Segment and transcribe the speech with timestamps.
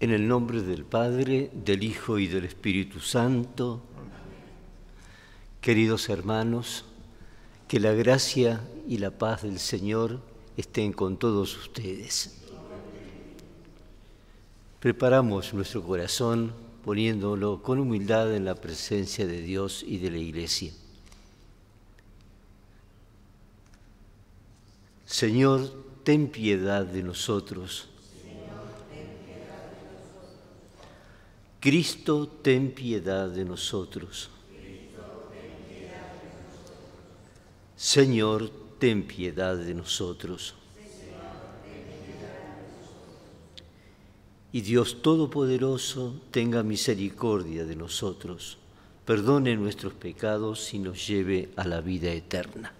[0.00, 3.82] En el nombre del Padre, del Hijo y del Espíritu Santo,
[5.60, 6.86] queridos hermanos,
[7.68, 10.20] que la gracia y la paz del Señor
[10.56, 12.34] estén con todos ustedes.
[14.80, 20.72] Preparamos nuestro corazón poniéndolo con humildad en la presencia de Dios y de la Iglesia.
[25.04, 25.70] Señor,
[26.04, 27.89] ten piedad de nosotros.
[31.60, 34.30] Cristo, ten piedad de nosotros.
[37.76, 40.54] Señor, ten piedad de nosotros.
[44.52, 48.56] Y Dios Todopoderoso tenga misericordia de nosotros,
[49.04, 52.72] perdone nuestros pecados y nos lleve a la vida eterna.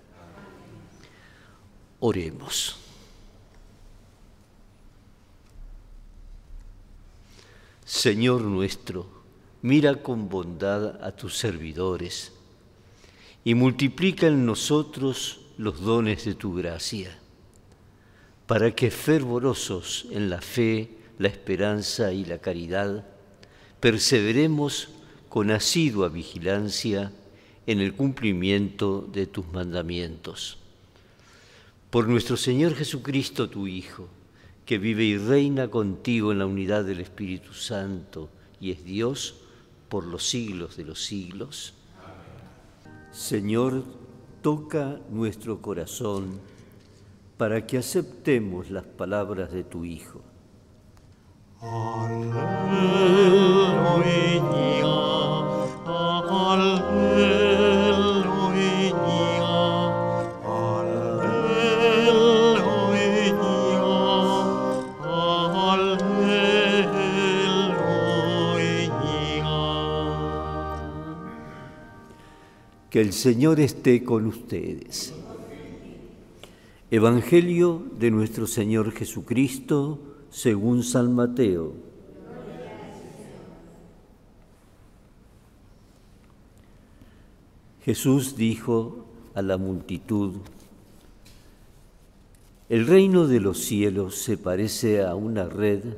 [2.01, 2.90] Oremos.
[7.91, 9.05] Señor nuestro,
[9.63, 12.33] mira con bondad a tus servidores
[13.43, 17.19] y multiplica en nosotros los dones de tu gracia,
[18.47, 23.05] para que fervorosos en la fe, la esperanza y la caridad,
[23.81, 24.91] perseveremos
[25.29, 27.11] con asidua vigilancia
[27.67, 30.59] en el cumplimiento de tus mandamientos.
[31.91, 34.09] Por nuestro Señor Jesucristo, tu Hijo,
[34.71, 38.29] que vive y reina contigo en la unidad del Espíritu Santo
[38.61, 39.35] y es Dios
[39.89, 41.75] por los siglos de los siglos.
[43.11, 43.83] Señor,
[44.43, 46.39] toca nuestro corazón
[47.37, 50.21] para que aceptemos las palabras de tu Hijo.
[72.91, 75.15] Que el Señor esté con ustedes.
[76.91, 81.73] Evangelio de nuestro Señor Jesucristo según San Mateo.
[87.85, 90.35] Jesús dijo a la multitud,
[92.69, 95.95] el reino de los cielos se parece a una red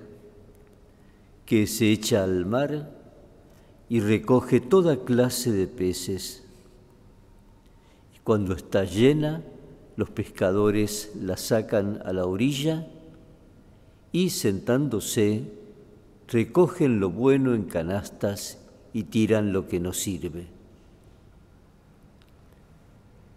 [1.47, 2.95] que se echa al mar
[3.89, 6.42] y recoge toda clase de peces
[8.25, 9.43] cuando está llena,
[9.97, 12.87] los pescadores la sacan a la orilla
[14.13, 15.45] y sentándose
[16.29, 18.59] recogen lo bueno en canastas
[18.93, 20.47] y tiran lo que no sirve.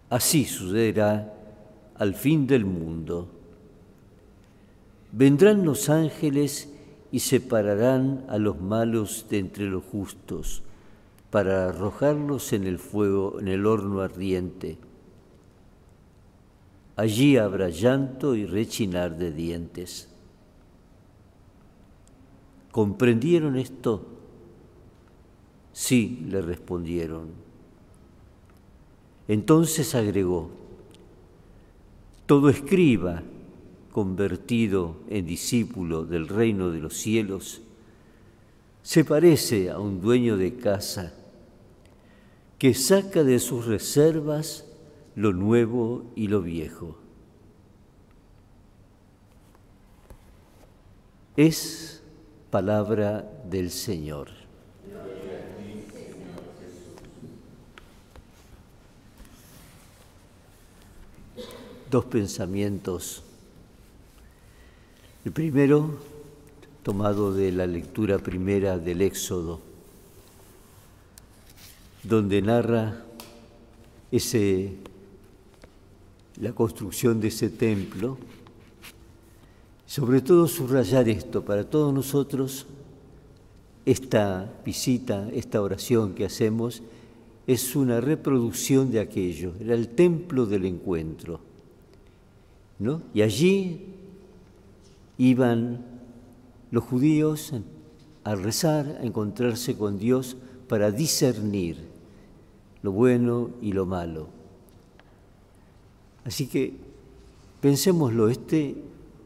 [0.09, 1.33] Así sucederá
[1.95, 3.27] al fin del mundo.
[5.11, 6.71] Vendrán los ángeles
[7.11, 10.61] y separarán a los malos de entre los justos
[11.35, 14.77] para arrojarlos en el fuego, en el horno ardiente.
[16.95, 20.07] Allí habrá llanto y rechinar de dientes.
[22.71, 24.05] ¿Comprendieron esto?
[25.73, 27.31] Sí, le respondieron.
[29.27, 30.51] Entonces agregó,
[32.27, 33.23] todo escriba
[33.91, 37.61] convertido en discípulo del reino de los cielos
[38.83, 41.24] se parece a un dueño de casa
[42.57, 44.65] que saca de sus reservas
[45.15, 46.97] lo nuevo y lo viejo.
[51.35, 52.01] Es
[52.49, 54.29] palabra del Señor.
[61.91, 63.23] Dos pensamientos.
[65.23, 65.99] El primero,
[66.83, 69.74] tomado de la lectura primera del Éxodo
[72.07, 73.03] donde narra
[74.11, 74.73] ese,
[76.39, 78.17] la construcción de ese templo.
[79.87, 82.67] Sobre todo subrayar esto para todos nosotros,
[83.85, 86.83] esta visita, esta oración que hacemos,
[87.47, 91.39] es una reproducción de aquello, era el templo del encuentro.
[92.79, 93.03] ¿no?
[93.13, 93.85] Y allí
[95.17, 95.85] iban
[96.71, 97.53] los judíos
[98.23, 100.35] a rezar, a encontrarse con Dios
[100.67, 101.94] para discernir
[102.85, 104.27] lo bueno y lo malo.
[106.23, 106.75] Así que
[107.59, 108.75] pensémoslo, este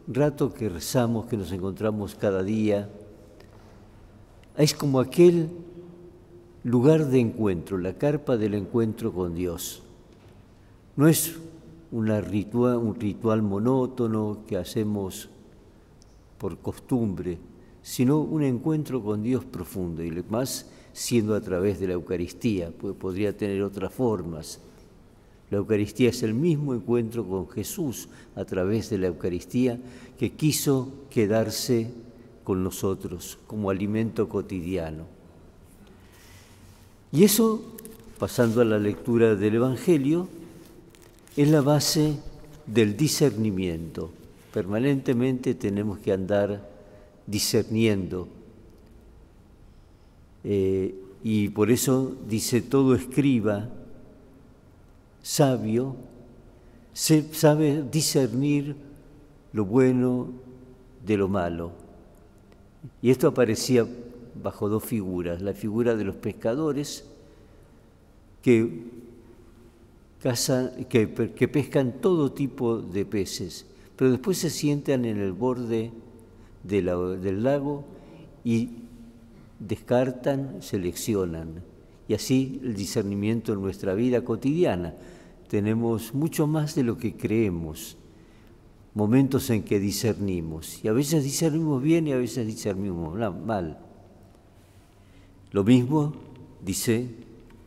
[0.07, 2.89] rato que rezamos, que nos encontramos cada día,
[4.55, 5.49] es como aquel
[6.63, 9.83] lugar de encuentro, la carpa del encuentro con Dios.
[10.95, 11.35] No es
[11.91, 15.27] una ritual, un ritual monótono que hacemos
[16.37, 17.37] por costumbre,
[17.81, 20.65] sino un encuentro con Dios profundo y más
[20.99, 24.59] siendo a través de la Eucaristía, pues podría tener otras formas.
[25.49, 29.79] La Eucaristía es el mismo encuentro con Jesús a través de la Eucaristía
[30.19, 31.89] que quiso quedarse
[32.43, 35.05] con nosotros como alimento cotidiano.
[37.13, 37.63] Y eso,
[38.19, 40.27] pasando a la lectura del Evangelio,
[41.37, 42.19] es la base
[42.65, 44.11] del discernimiento.
[44.53, 46.69] Permanentemente tenemos que andar
[47.25, 48.27] discerniendo.
[50.43, 53.67] Eh, y por eso dice todo escriba
[55.21, 55.95] sabio
[56.93, 58.75] se sabe discernir
[59.53, 60.27] lo bueno
[61.05, 61.71] de lo malo.
[63.01, 63.87] Y esto aparecía
[64.41, 67.05] bajo dos figuras, la figura de los pescadores
[68.41, 68.83] que,
[70.89, 73.65] que, pescan todo tipo de peces,
[73.95, 75.91] pero después se sientan en el borde
[76.63, 77.85] del lago
[78.43, 78.69] y
[79.59, 81.63] descartan, seleccionan.
[82.07, 84.95] Y así el discernimiento en nuestra vida cotidiana.
[85.47, 87.97] Tenemos mucho más de lo que creemos,
[88.93, 90.83] momentos en que discernimos.
[90.83, 93.77] Y a veces discernimos bien y a veces discernimos mal.
[95.51, 96.13] Lo mismo,
[96.63, 97.09] dice,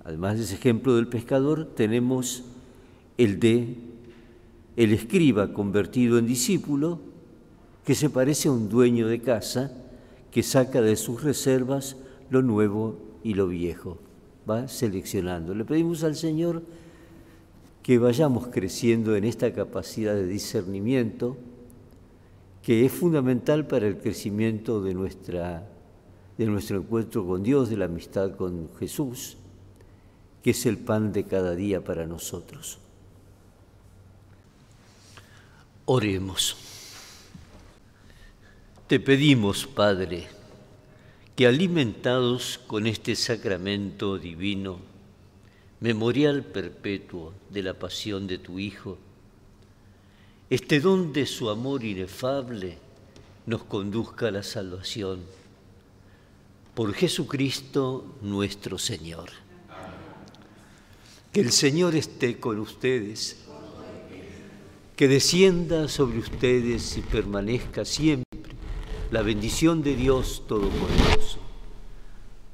[0.04, 2.44] además de ese ejemplo del pescador, tenemos
[3.18, 3.76] el de
[4.76, 6.98] el escriba convertido en discípulo,
[7.84, 9.81] que se parece a un dueño de casa
[10.32, 11.96] que saca de sus reservas
[12.30, 13.98] lo nuevo y lo viejo.
[14.48, 15.54] Va seleccionando.
[15.54, 16.62] Le pedimos al Señor
[17.82, 21.36] que vayamos creciendo en esta capacidad de discernimiento
[22.62, 25.68] que es fundamental para el crecimiento de, nuestra,
[26.38, 29.36] de nuestro encuentro con Dios, de la amistad con Jesús,
[30.42, 32.78] que es el pan de cada día para nosotros.
[35.84, 36.71] Oremos.
[38.92, 40.28] Te pedimos, Padre,
[41.34, 44.80] que alimentados con este sacramento divino,
[45.80, 48.98] memorial perpetuo de la pasión de tu Hijo,
[50.50, 52.76] este don de su amor inefable
[53.46, 55.20] nos conduzca a la salvación.
[56.74, 59.30] Por Jesucristo nuestro Señor.
[61.32, 63.42] Que el Señor esté con ustedes,
[64.94, 68.31] que descienda sobre ustedes y permanezca siempre
[69.12, 71.38] la bendición de Dios Todopoderoso,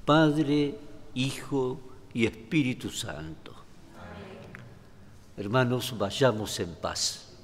[0.05, 0.77] Padre,
[1.15, 1.81] Hijo
[2.13, 3.55] y Espíritu Santo.
[5.37, 7.39] Hermanos, vayamos en paz.